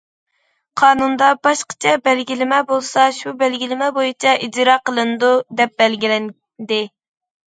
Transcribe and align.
قانۇندا 0.81 1.25
باشقىچە 1.47 1.91
بەلگىلىمە 2.07 2.61
بولسا، 2.71 3.03
شۇ 3.17 3.33
بەلگىلىمە 3.43 3.91
بويىچە 3.99 4.33
ئىجرا 4.47 4.77
قىلىنىدۇ، 4.89 5.29
دەپ 5.61 5.75
بەلگىلەندى. 5.83 6.81